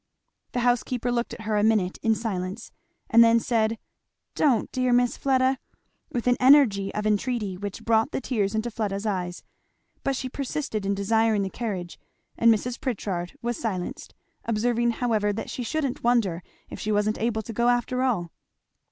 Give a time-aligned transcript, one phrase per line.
[0.53, 2.71] The housekeeper looked at her a minute in silence,
[3.11, 3.77] and then said,
[4.33, 5.59] "Don't, dear Miss Fleda!"
[6.11, 9.43] with an energy of entreaty which brought the tears into Fleda's eyes.
[10.03, 11.99] But she persisted in desiring the carriage;
[12.35, 12.81] and Mrs.
[12.81, 17.69] Pritchard was silenced, observing however that she shouldn't wonder if she wasn't able to go
[17.69, 18.31] after all.